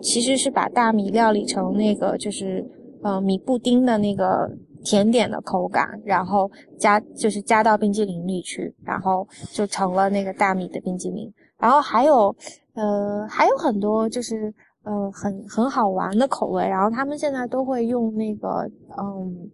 [0.01, 2.65] 其实是把大米料理成那个就是，
[3.03, 4.49] 呃，米布丁的那个。
[4.87, 11.29] 甜点的口感，然后加就是加到冰激凌里去，然后就成了那个大米的冰激凌。
[11.59, 12.33] 然后还有，
[12.73, 16.65] 呃，还有很多就是呃很很好玩的口味。
[16.65, 19.51] 然后他们现在都会用那个，嗯，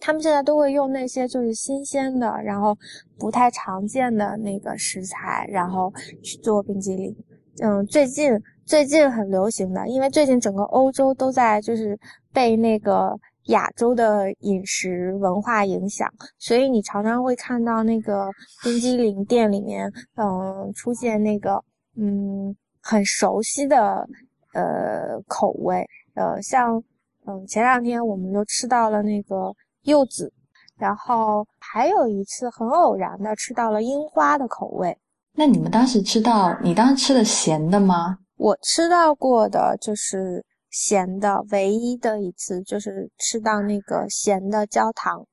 [0.00, 2.74] 他们现在都会用那些就是新鲜的，然后
[3.18, 7.14] 不太常见的那个食材，然后去做冰激凌。
[7.62, 8.32] 嗯，最近
[8.64, 11.98] 最近很流行的，因为最近整个欧洲都在就是
[12.32, 13.14] 被那个。
[13.50, 16.08] 亚洲的饮食文化影响，
[16.38, 18.28] 所以你常常会看到那个
[18.62, 21.62] 冰激凌店里面，嗯，出现那个
[21.96, 24.08] 嗯很熟悉的
[24.54, 26.82] 呃口味，呃，像
[27.26, 30.32] 嗯前两天我们就吃到了那个柚子，
[30.76, 34.96] 然后还有一次很偶然的吃到了樱花的口味。
[35.34, 38.18] 那你们当时吃到，你当时吃的咸的吗？
[38.36, 40.44] 我吃到过的就是。
[40.70, 45.26] 咸的唯一的一次就是吃到那个咸的焦糖，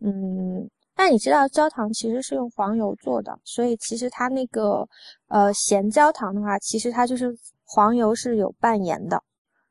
[0.00, 4.86] 嗯，但你知道焦糖其实是用黄油做的，所以其实它那个
[5.28, 9.22] 呃咸焦糖的话，其实它就是黄油是有半盐的。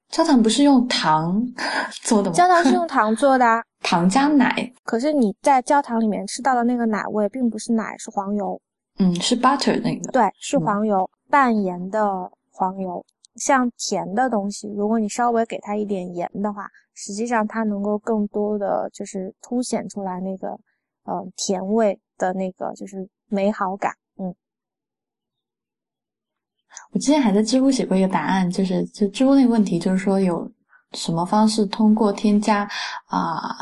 [0.10, 1.42] 焦糖不是用糖
[2.04, 2.36] 做的吗？
[2.36, 4.72] 焦糖是用糖做的， 糖加奶。
[4.84, 8.62] 可是你在焦糖里面吃到的那个奶味，并不是奶，是黄油。
[9.00, 10.12] 嗯，是 butter 那个。
[10.12, 13.04] 对，是黄油，半盐的黄油。
[13.46, 20.58] 像甜的东西，如果你稍微给它一点盐的话，实际上它能够更多的就是凸显出来那个，
[21.04, 23.92] 呃，甜味的那个就是美好感。
[24.18, 24.34] 嗯，
[26.94, 30.50] 我之前还在知乎写过一个答案，就是就知乎那个问题，就是说有
[30.94, 32.64] 什么方式通过添加
[33.08, 33.54] 啊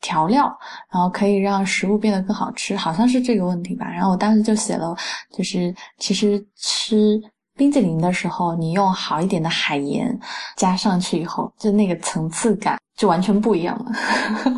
[0.00, 0.44] 调料，
[0.90, 3.86] 然后可以让食物变得更好吃，好像是这个问题吧。
[3.90, 4.96] 然后我当时就写了，
[5.30, 7.20] 就是其实吃。
[7.58, 10.16] 冰淇淋的时候，你用好一点的海盐
[10.56, 13.92] 加上去以后，就那个层次感就完全不一样了，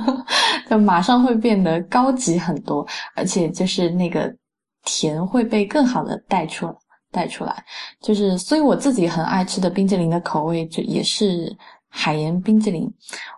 [0.68, 2.86] 就马上会变得高级很多，
[3.16, 4.30] 而且就是那个
[4.84, 6.72] 甜会被更好的带出来，
[7.10, 7.64] 带出来。
[8.00, 11.56] 就是所以我自己很爱吃的冰淇淋的口味，就也是
[11.88, 12.86] 海盐冰淇淋。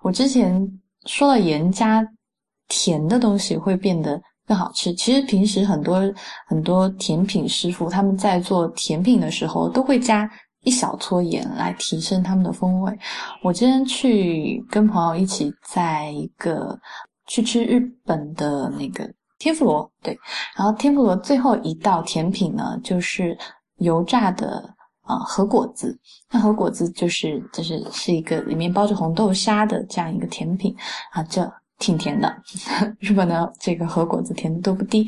[0.03, 0.61] 我之前
[1.07, 2.05] 说了盐加
[2.67, 4.21] 甜的东西会变得。
[4.53, 4.93] 更好吃。
[4.93, 6.03] 其实平时很多
[6.47, 10.31] 很多甜品师傅他们在做甜品的时候都会加
[10.63, 12.99] 一小撮盐来提升他们的风味。
[13.43, 16.79] 我今天去跟朋友一起在一个
[17.29, 20.15] 去吃日本的那个天妇罗，对，
[20.55, 23.35] 然后天妇罗最后一道甜品呢就是
[23.79, 24.69] 油炸的
[25.01, 25.99] 啊和果子。
[26.31, 30.77] 那和果子就是就是是一个里面包着红豆沙的这样一个甜品
[31.13, 31.51] 啊，这。
[31.79, 32.33] 挺甜的，
[33.01, 35.05] 日本的这个和果子甜度都不低，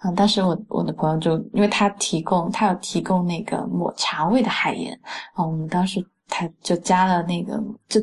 [0.00, 4.92] 啊，当时我我的朋友就因为他提供他有提供那个抹茶味的海盐，
[5.34, 8.00] 啊，我们当时他就加了那个，就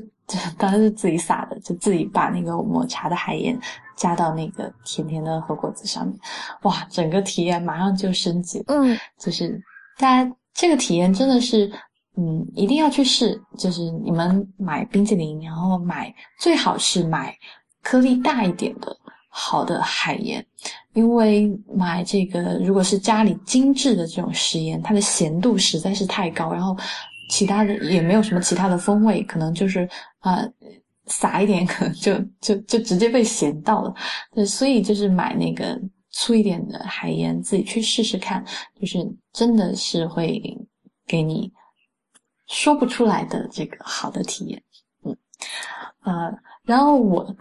[0.57, 3.59] 当时是自己撒的，就自己把那个抹茶的海盐
[3.97, 6.17] 加到那个甜甜的和果子上面，
[6.61, 9.61] 哇，整个体验马上就升级，嗯，就是
[9.97, 11.69] 大家这个体验真的是，
[12.15, 17.35] 嗯，一定要去试，就是你们买冰淇淋，然后买最好是买。
[17.83, 18.97] 颗粒大一点的
[19.35, 20.43] 好的海盐，
[20.93, 26.77] 因为买这个如果是家里精致的这种食盐，它的咸度实在是太高，然后
[27.29, 30.47] 其他的也没有什么其他的风味，可能就是啊
[31.07, 33.93] 撒一点，可能就就就直接被咸到了。
[34.33, 35.77] 对，所以就是买那个
[36.11, 38.45] 粗一点的海盐，自己去试试看，
[38.79, 38.99] 就是
[39.33, 40.39] 真的是会
[41.07, 41.51] 给你
[42.47, 44.63] 说不出来的这个好的体验。
[45.03, 45.17] 嗯，
[46.03, 47.35] 呃，然后我。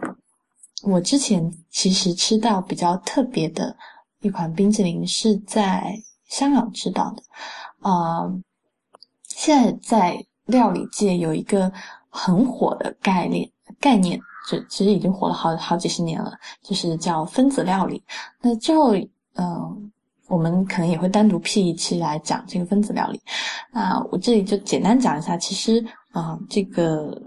[0.83, 3.75] 我之前其实吃到比较特别的
[4.21, 7.23] 一款冰淇淋，是在香港吃到的。
[7.79, 8.29] 啊，
[9.27, 11.71] 现在在料理界有一个
[12.09, 14.19] 很火的概念，概念
[14.49, 18.03] 就其实已经火了好好几十年了，就是叫分子料理。
[18.41, 18.93] 那之后，
[19.35, 19.91] 嗯，
[20.27, 23.21] 我们可能也会单独辟一期来讲这个分子料理。
[23.71, 27.21] 那我这里就简单讲一下，其实啊，这个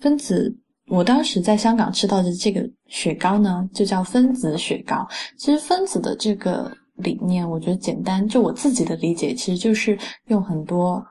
[0.00, 0.56] 分子。
[0.92, 5.08] 我当时在香港吃到的这个雪糕呢，就叫分子雪糕。
[5.38, 11.02] 其实分子的这个理念，我觉得简单，就我自己的理解，其实就是用很多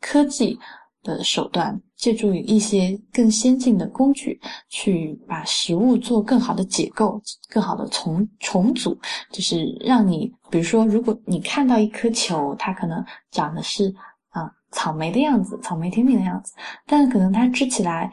[0.00, 0.56] 科技
[1.02, 8.96] 的手段，借助于一些更先进的工具，去把食物做更好的解构、更好的重重组，
[9.32, 13.92] 就是让你，比如说，如果你看到一颗球，它可能长的是
[14.28, 16.52] 啊草莓的样子，草莓甜品的样子，
[16.86, 18.12] 但可能它吃起来，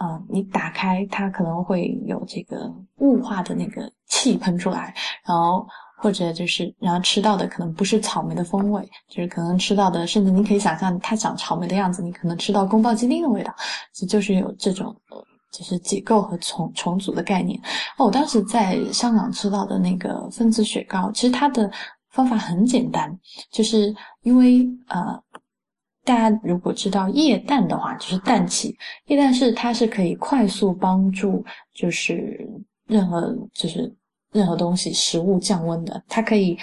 [0.00, 5.66] 啊，你打开它可能会有这个雾化的那个气喷出来，然后。
[6.02, 13.54] 或者就是，然后吃到的可能不是草莓的风味，就是可能吃到的，甚至你可以想象它长草莓的样子，你可能吃到宫保鸡丁的味道，
[14.08, 14.96] 就是有这种，
[15.52, 17.60] 就是解构和重重组的概念。
[17.98, 21.70] 哦，我当时在香港吃到的那个分子雪糕，其实它的
[22.12, 23.14] 方法很简单，
[23.52, 25.22] 就是因为呃，
[26.04, 32.48] 大家如果知道液氮的话，就是氮气，液氮是它是可以快速帮助，就是
[32.86, 33.94] 任何就是。
[34.32, 36.56] 任何东西，食物降温的，它可以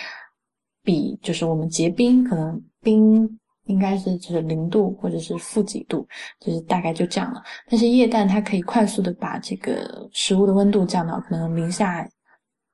[0.84, 3.28] 比就是我们结冰，可能冰
[3.65, 6.08] 应该是就是零度或者是负几度，
[6.39, 7.43] 就是大概就这样了。
[7.69, 12.08] 但是液氮它可以快速的把这个食物的温度降到可能零下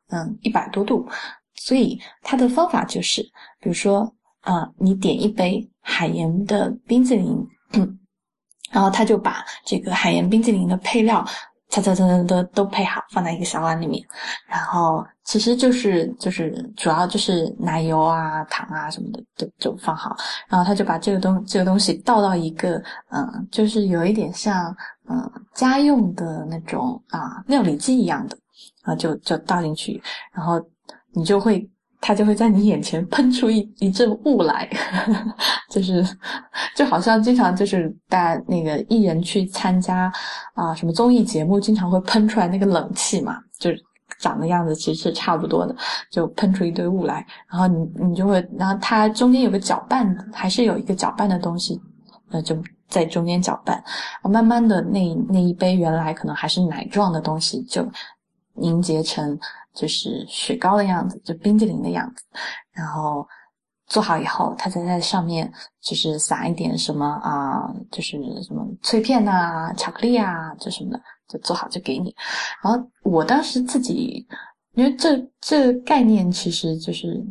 [0.10, 1.10] 嗯一百多度，
[1.56, 3.24] 所以它的方法就是，
[3.60, 4.02] 比如说
[4.42, 7.48] 啊，你点一杯海盐的冰淇淋，
[8.74, 11.24] 然后他就把这个海盐冰淇淋的配料。
[11.70, 14.00] 擦擦擦擦都都配好，放在一个小碗里面，
[14.48, 20.16] 然后其实就是就是主要就是奶油啊、糖啊什么的都就放好，
[20.48, 22.78] 然后他就把这个东这个东西倒到一个
[23.10, 24.70] 嗯，就是有一点像
[25.10, 28.38] 嗯家用的那种啊料理机一样的
[28.84, 30.00] 啊，就就倒进去，
[30.32, 30.62] 然后
[31.12, 31.68] 你就会。
[32.06, 34.70] 它就会在你眼前喷出一一阵雾来，
[35.72, 36.06] 就是
[36.76, 40.12] 就好像经常就是大家那个艺人去参加
[40.54, 43.82] 啊什么综艺节目，经常会喷出来那个冷气嘛，就是
[44.20, 45.74] 长的样子其实是差不多的，
[46.12, 51.80] 就喷出一堆雾来，然后你你就会，然后它中间有个搅拌，还是有一个搅拌的东西，
[52.32, 53.82] 呃就在中间搅拌，
[54.30, 57.90] 慢慢的那那一杯原来可能还是奶状的东西就
[58.56, 59.40] 凝结成。
[59.74, 62.24] 就是雪糕的样子，就冰激凌的样子，
[62.72, 63.28] 然后
[63.88, 72.16] 做好以后，他再在上面就是撒一点什么啊，就是什么脆片呐、巧克力啊，这什么的，就做好就给你。
[72.64, 74.28] 然后我当时自己，
[74.74, 77.24] 因为这这概念其实就是。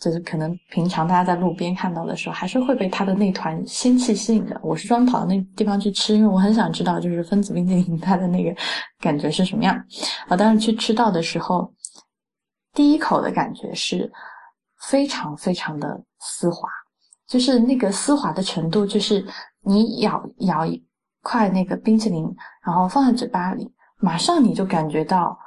[0.00, 4.58] 就是可能平常大家在路边看到的时候，还是会被它的那团仙气吸引的。
[4.62, 8.50] 我是专门跑到那地方去吃，因为我很想知道，就是分子冰淇淋它的那个
[8.98, 9.78] 感觉是什么样。
[10.28, 11.70] 我当时去吃到的时候，
[12.72, 14.10] 第一口的感觉是
[14.88, 16.66] 非常非常的丝滑，
[17.28, 19.22] 就是那个丝滑的程度，就是
[19.62, 20.82] 你咬咬一
[21.22, 22.24] 块那个冰淇淋，
[22.64, 25.38] 然后放在嘴巴里，马上你就感觉到。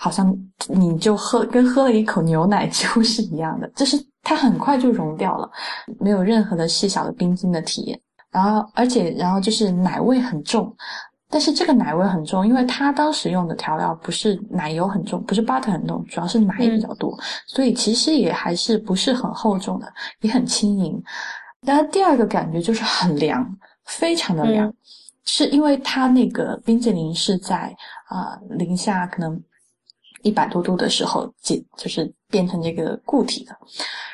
[0.00, 0.32] 好像
[0.68, 5.50] 你就喝跟喝了一口牛奶几乎 是一样的，就是它很快就融掉了，
[5.98, 8.00] 没有任何的细小的冰晶的体验。
[8.30, 10.72] 然后，而且，然后就是奶味很重，
[11.28, 21.02] 但是这个奶味很重，因为它当时用的调料不是奶油很重，不是 butter 很重，主要是奶比较多，所以其实也还是不是很厚重的，也很轻盈。
[21.62, 23.44] 然后第二个感觉就是很凉，
[23.86, 24.72] 非常的凉，
[25.24, 27.74] 是因为它那个冰淇淋是在
[28.08, 29.42] 啊零下可能。
[30.22, 33.56] 一百多度的时候，解就是变成这个固体的。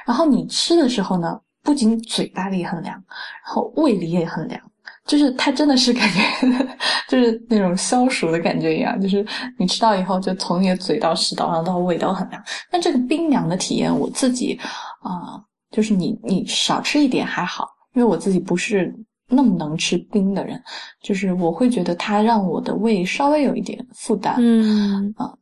[0.07, 4.61] 然后你吃的时候呢，不仅嘴巴里很凉，然后胃里也很凉，
[5.07, 6.69] 就是它真的是感觉
[7.09, 9.25] 就是那种消暑的感觉一样，就是
[9.59, 12.43] 你吃到以后，就从你的嘴到食道，然后到胃都很凉。
[12.71, 14.59] 但这个冰凉的体验，我自己
[15.01, 15.41] 啊，
[15.71, 18.95] 就是你你少吃一点还好，因为我自己不是
[19.29, 20.63] 那么能吃冰的人，
[21.03, 25.33] 就是我会觉得它让我的胃稍微有一点负担，嗯啊。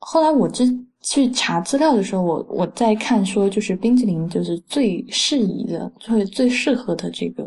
[0.00, 0.66] 后来我之
[1.02, 7.44] 去查资料的时候，我我在看说，就是冰淇淋就是最适宜的、最最适合的这个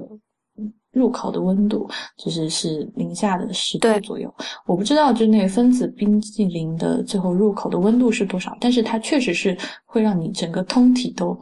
[0.92, 4.34] 入口的温度，就是是零下的十度左右。
[4.66, 11.38] 我不知道就那个分子冰淇淋的最后入口的温度是多少，但是它确实是会让你整个通体都。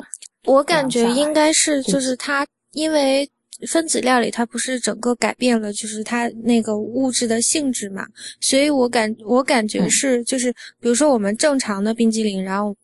[0.46, 3.30] 我感觉应该是就是它，因为。
[3.68, 8.08] 分子料理它不是整个改变了，就是它那个物质的性质嘛，
[8.40, 12.76] 所以我感我感觉是就是，比如说我们正常的冰激凌，然后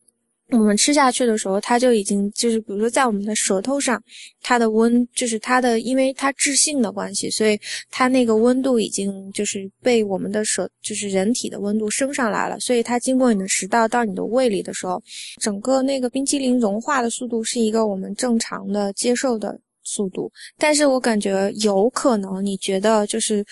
[0.52, 4.02] 我们吃下去的时候，它就已经就是比如说在我们的舌头上，
[4.42, 15.04] 它的温就是它的，因为它质性的关系，所以它那个温度已经就是被我们的舌就是人体的温度升上来了，所以它经过你的食道到你的胃里的时候，
[15.42, 19.60] 整个那个冰激凌融化的速度是一个我们正常的接受的。
[19.88, 23.44] 速度，但是我感觉有可能，你觉得就是，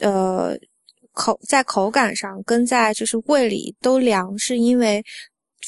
[0.00, 0.56] 呃，
[1.12, 5.04] 口在口感上跟在就是胃里都凉，是因为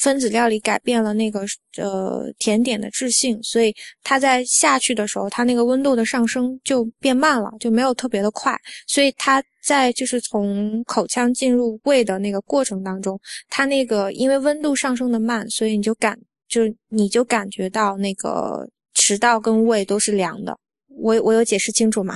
[0.01, 1.45] 分子料理改变了那个
[1.77, 3.73] 呃甜点的质性，所以
[4.03, 8.53] 它在下去的时候，它那个温度的上升就变慢了，就没有特别的快。
[8.87, 13.17] 所以它在就是从口腔进入胃的那个过程当中，
[13.47, 16.19] 它那个因为温度上升的慢，所以你就感
[16.49, 18.67] 就你就感觉到那个
[19.07, 20.57] 食道跟胃都是凉的。
[20.97, 22.15] 我我有解释清楚吗？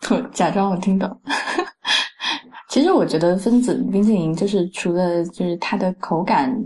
[0.32, 1.20] 假装我听懂。
[2.68, 6.56] 其实我觉得分子冰淇淋就是除了就是它的口感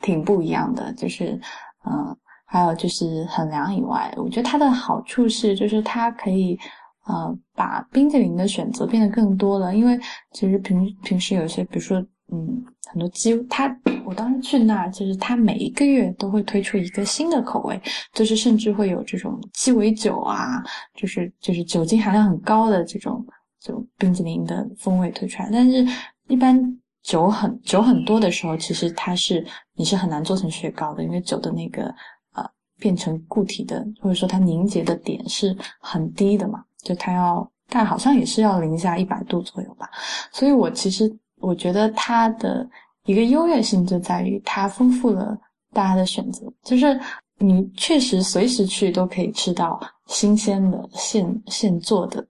[0.00, 1.40] 挺不一样的，就是
[1.88, 6.58] 嗯，还有就是很凉以外，我觉得它的好处是就是它可以
[7.06, 9.72] 呃把冰淇淋的选择变得更多了。
[9.76, 9.96] 因为
[10.32, 12.00] 其实平平时有些比如说
[12.32, 12.64] 嗯
[12.94, 13.76] 很多鸡，它
[14.06, 17.78] 我当时去那儿，就是它每一个月都会推出一个新的口味，
[18.12, 20.62] 就是甚至会有这种鸡尾酒啊，
[20.94, 23.22] 就是就是酒精含量很高的这种。
[23.60, 25.82] 就冰淇淋的风味推出来，但是
[26.28, 26.54] 一般
[27.02, 29.42] 酒很酒很多的时候，其实它是
[29.74, 31.86] 你是很难做成雪糕的，因为酒的那个
[32.34, 32.44] 呃
[32.78, 39.88] 变成固体的或者说它凝结的点是很低的嘛，就它要但好像也是要零下一百度左右吧。
[40.30, 42.68] 所以我其实我觉得它的
[43.04, 45.36] 一个优越性就在于它丰富了
[45.72, 46.98] 大家的选择，就是
[47.38, 52.26] 你确实随时去都可以吃到新鲜的现现做的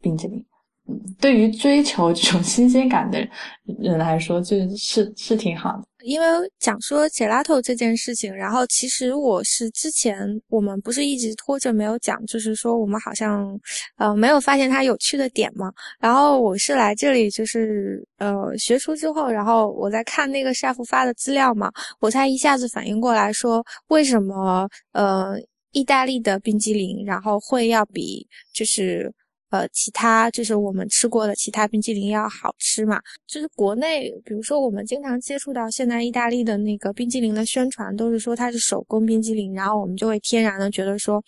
[0.00, 0.44] 冰淇淋。
[0.86, 3.18] 嗯，对于追求这种新鲜感的
[3.64, 5.84] 人来说，就是是挺好的。
[6.04, 6.26] 因为
[6.58, 13.58] 讲说 gelato 这件事情，然后其实我是之前我们不是一直拖着没有讲，就是说我们好像
[13.96, 15.72] 呃没有发现它有趣的点嘛。
[15.98, 25.36] 然后我是来这里就是呃学出之后，然后我在看那个 chef 发的资料嘛，我才一下子反应过来说为什么呃
[25.72, 29.10] 意大利的冰激凌然后会要比就是。
[29.54, 33.00] 呃，其他就是我们吃过的其他冰激凌要好吃嘛？
[33.24, 41.22] 就是国内，比如说我们经常接触到现在意大利的那个冰激凌的宣传，都是说它是手工冰激凌，然后我们就会天然的觉得说，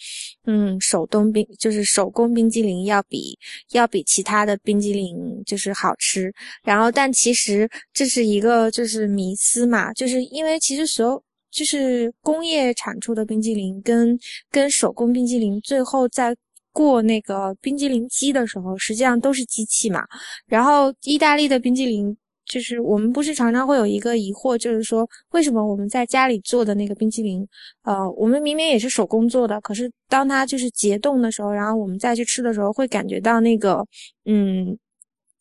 [0.47, 3.39] 嗯，手动冰就是手工冰激凌要比
[3.71, 6.35] 要比其他的冰激凌就是好吃。
[6.65, 11.23] 然后，但其实这是一个就是迷思嘛，就是因为其实所有
[11.53, 14.19] 就是工业产出的冰激凌跟
[14.51, 16.37] 跟手工冰激凌最后在。
[16.77, 20.05] 过那个冰激凌机的时候，实际上都是机器嘛。
[20.47, 22.15] 然后意大利的冰激凌，
[22.45, 27.49] 就是我们不是常常会有一个疑惑，就是说为什么我们在家里做的那个冰激凌，
[27.85, 33.83] 呃，我们明明也是手工做的，可是当它就是结冻的时候，然后我们再去吃的时候，会感觉到那个，
[34.27, 34.77] 嗯，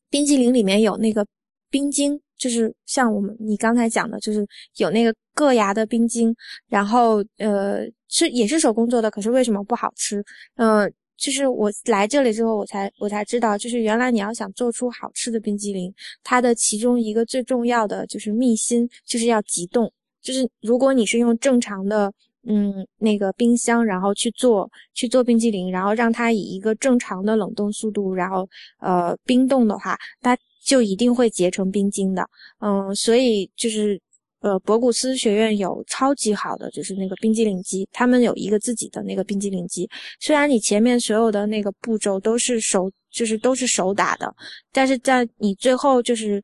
[0.09, 1.25] 冰激凌里面有那个
[1.69, 6.33] 冰晶，就是像我们你刚才讲的，就是有那个硌牙的冰晶，
[6.69, 10.23] 然后呃，是也是手工做的，可是为什么不好吃？
[10.55, 10.91] 嗯。
[11.17, 15.93] 就是我来这里之后，我才我才知道，就是原来你要想做出好吃的冰激凌，
[16.23, 19.91] 它的其中一个最重要的就是秘辛，就是要急冻。
[20.21, 22.11] 就是如果你是用正常的，
[22.47, 28.47] 嗯，那个冰箱，然后去做去做冰激凌，然后让它以一个正常的冷冻速度，然后
[28.79, 32.27] 呃冰冻的话，它就一定会结成冰晶的。
[32.59, 34.01] 嗯，所以就是。
[34.45, 39.89] 呃，博古斯学院有超级好的，就是那个冰激凌机，他们有一个自己的那个冰激凌机。
[40.19, 44.31] 虽然你前面所有的那个步骤都是手，就是都是手打的，
[44.71, 46.39] 但是在你最后就是，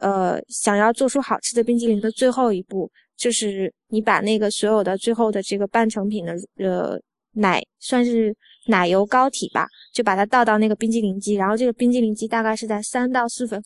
[0.00, 7.00] 呃，想要做出好吃的冰激凌的最后一步，就是你把那个所有的最后的这个半成品的呃
[7.32, 8.36] 奶，算是
[8.66, 13.64] 奶油膏体吧，就把它倒到那个冰激凌机，然后这个冰激凌机大概是在三到四分。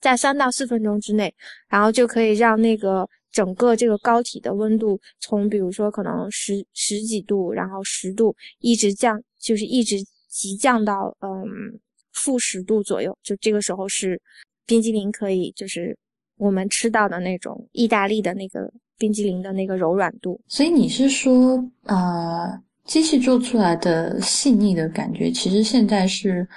[0.00, 1.32] 在三到四分钟之内，
[1.68, 9.96] 然后就可以让那个整个这个膏体的温度从，比如说可能十十几度，然后十度，一直降，就是一直
[10.28, 11.78] 急降到嗯
[12.12, 13.16] 负十度左右。
[13.22, 14.20] 就这个时候是
[14.64, 15.94] 冰激凌可以，就是
[16.38, 20.40] 我们吃到的那种意大利的那个冰激凌的那个柔软度。
[20.48, 26.48] 所以你是说，呃，机器做出来的细腻的感觉，其实现在是。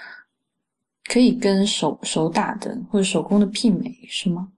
[1.14, 4.52] 可以跟手手打的或者手工的媲美是吗？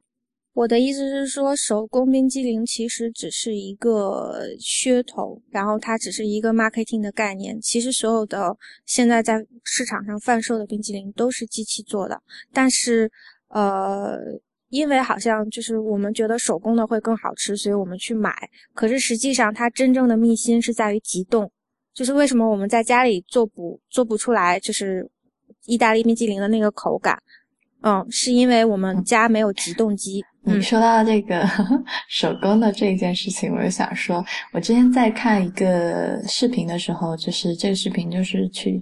[0.53, 7.59] 我的意思是说，手工冰激凌其实只是一个噱头，然后它只是一个 marketing 的概念。
[7.59, 12.17] 其实所有的现在在市场上贩售的冰激凌都是机器做的，
[12.53, 13.11] 但是
[13.49, 14.17] 呃，
[14.69, 18.33] 因为好像就是我们觉得手工的会更好吃，所以我们去买。
[18.73, 21.51] 可是实际上它真正的秘辛是在于急冻，
[21.93, 25.11] 就是为什么我们在家里做不做不出来，就是。
[25.65, 27.21] 意大利冰激凌的那个口感，
[27.81, 30.23] 嗯，是因为我们家没有急冻机。
[30.47, 31.43] 你说到这个
[32.07, 38.79] 手工的这一件事情，我就想说，我之前在看一个视频的时候，就是这个视频就是去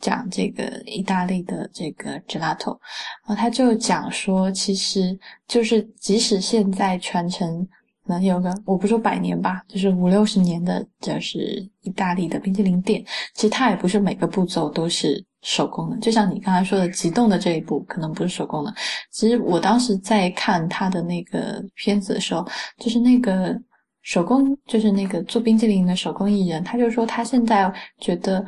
[0.00, 2.78] 讲这个意大利的这个 gelato，
[3.26, 7.68] 然后他就讲说，其实就是即使现在传承
[8.08, 11.38] 能有个我不说百年吧，就是五六十年的，就是
[11.82, 13.04] 意大利的冰淇淋店。
[13.34, 18.74] 其实它也不是每个步骤都是手工的，就像你刚才说的，急冻的这一步可能不是手工的。
[19.10, 22.46] 其实我当时在看他的那个片子的时候，
[22.78, 23.56] 就是那个
[24.02, 28.44] 手工，就是那个做冰淇淋的手工艺人，他就说他现在觉得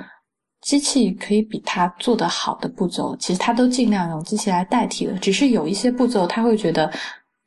[0.63, 6.91] 机器可以比他做的好的步骤，其实他都尽量用机器来代替了，只是有一些步骤他会觉得。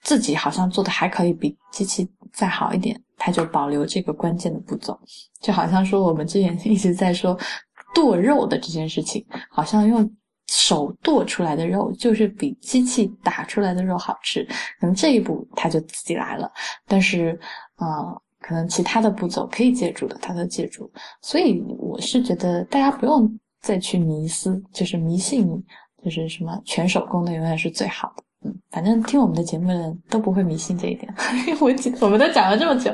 [0.01, 4.99] 自己好像做的还可以比机器再好一点，他就保留这个关键的步骤，
[5.39, 7.37] 就好像说我们之前一直在说
[7.93, 10.09] 剁肉的这件事情，好像用
[10.47, 14.43] 手剁出来的肉就是比机器打出来的肉好吃，
[14.79, 16.51] 可能这一步他就自己来了，
[16.87, 17.39] 但是
[17.77, 20.91] 呃，可能其他的步骤可以借助的他都借助，
[21.21, 25.47] 所以我是觉得大家不用再去迷思，就是迷信，
[26.03, 28.23] 就是什么全手工的永远是最好的。
[28.43, 31.13] 嗯，反正听我们的节目的人都不会迷信这一点。
[31.59, 32.91] 我记，我们都讲了这么久，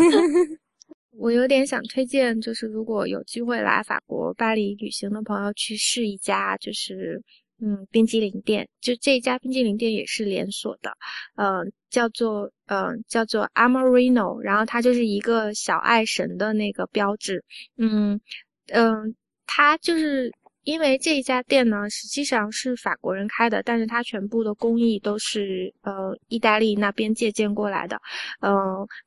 [1.16, 7.22] 我有点想推荐，就是如果有机会来法国巴黎旅行的朋友，去试一家，就是
[7.62, 8.68] 嗯冰激凌店。
[8.80, 10.92] 就这家冰激凌店也是连锁的，
[11.36, 17.42] 嗯，叫做嗯叫做 Amorino，然后它就是一个小爱神的那个标志。
[17.78, 18.20] 嗯
[18.66, 19.14] 嗯，
[19.46, 20.30] 它就是。
[20.64, 28.00] 因为这一家店呢，实际上是法国人开的，但是它全部的工艺都是呃意大利那边借鉴过来的，
[28.40, 28.52] 嗯，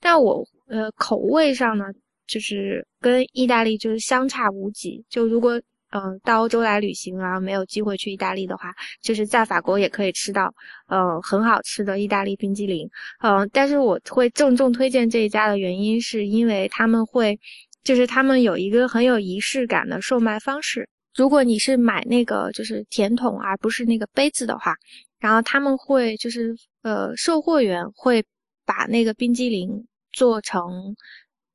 [0.01, 1.85] 但我呃口味上呢，
[2.27, 5.03] 就是跟意大利就是相差无几。
[5.09, 10.53] 就如果嗯到欧洲来旅行啊，没有机会去意大利的话，就是在法国也可以吃到
[10.87, 12.89] 呃很好吃的意大利冰激凌，
[13.23, 17.39] 嗯，但是我会郑重推荐这一家的原因，是因为他们会，
[17.83, 20.89] 就是他们有一个很有仪式感的售卖方式。
[21.15, 24.75] 如果你是买那个就是甜筒而不是那个杯子的话，
[25.19, 28.23] 然后他们会就是呃售货员会
[28.65, 30.95] 把那个冰激凌做成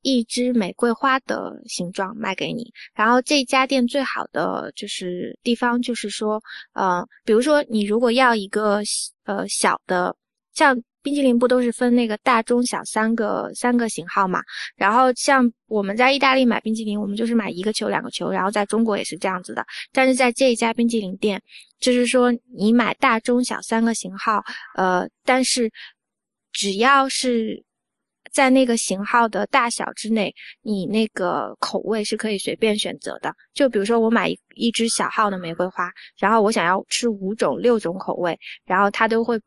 [0.01, 2.71] 一支玫瑰花的形状卖给你。
[2.95, 6.41] 然后这家店最好的就是地方就是说，
[6.73, 8.81] 呃，比如说你如果要一个
[9.25, 10.15] 呃小的
[10.53, 10.81] 像。
[11.03, 14.41] 冰淇淋不都是分那个大、中、小三个三个型号嘛？
[14.75, 19.65] 然后像我们在意大利买冰淇淋，我们就是买一个球、两个球，然后在中国也是这样子的。
[19.91, 21.41] 但是在这一家冰淇淋店，
[21.79, 24.43] 就是说你买大、中、小三个型号，
[24.75, 25.71] 呃，但是
[26.51, 27.63] 只要是
[28.31, 33.33] 在那个型号的大小之内，你那个口味是可以随便选择的。
[33.53, 39.41] 就比如说我买一一支小号的玫瑰花，然后我想要吃五种、六种口味，然后它都会。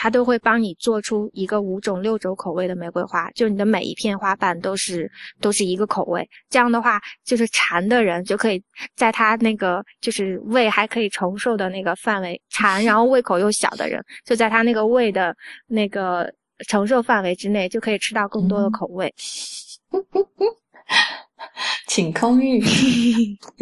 [0.00, 6.26] 他都会帮你做出一个五种六种口味的玫瑰花，就你的每一片花瓣都是都是一个口味。
[6.48, 8.62] 这样的话，就是馋的人就可以
[8.94, 15.36] 在他那个就是胃还可以承受的那个范围馋，然后胃口又小的人，就在他那个胃的
[15.66, 16.32] 那个
[16.68, 19.12] 承受范围之内，就可以吃到更多的口味。
[21.88, 22.62] 请空域，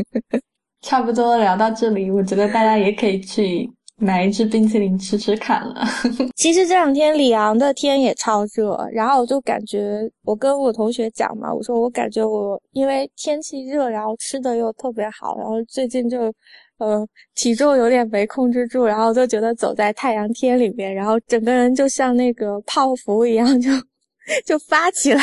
[0.84, 3.72] 差不多聊到这里，我觉得大家也可以去。
[3.98, 5.86] 买一支冰淇淋吃吃看了。
[6.36, 16.32] 其实这两天里昂的天也超热，然后我就感觉，我跟我同学讲嘛，我说我感觉我因为天气热，然后吃的又特别好，然后最近就，
[16.78, 23.70] 呃，体重有点没控制住，然后就觉得走在太阳天里面，然后整个人就像那个泡芙一样，就
[24.44, 25.22] 就发起来。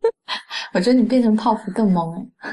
[0.72, 2.50] 我觉得你变成泡芙更萌哎。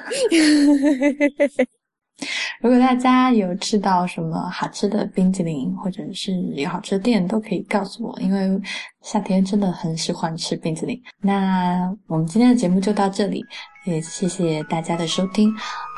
[2.62, 8.62] 如果大家有吃到什么好吃的冰淇淋，或者是有好吃的店，都可以告诉我，因为
[9.02, 11.02] 夏天真的很喜欢吃冰淇淋。
[11.22, 13.44] 那我们今天的节目就到这里，
[13.86, 15.50] 也谢谢大家的收听。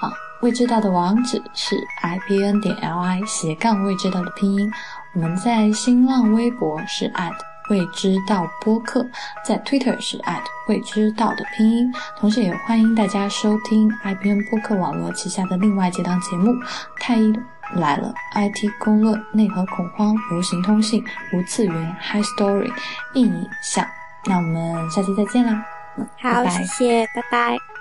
[0.02, 0.12] 啊，
[0.42, 4.72] 未知道的网址是 i b n 点 l i 斜杠未知道的拼音。
[5.14, 7.55] 我们在新浪微博是 at。
[7.70, 9.06] 未知道播客
[9.44, 10.22] 在 Twitter 是
[10.68, 16.54] 未知道的拼音，同时也欢迎大家收听 IBN 播客网络旗下的另外几档节目：
[17.00, 17.34] 太医
[17.74, 21.04] 来了、IT 公论、内核恐慌、流行通信、
[21.34, 22.72] 无次元、High Story、
[23.14, 23.86] 硬影像。
[24.26, 25.66] 那我们下期再见啦！
[26.22, 27.75] 好，谢谢，拜拜。